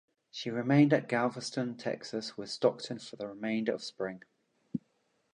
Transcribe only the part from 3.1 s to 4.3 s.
the remainder of spring.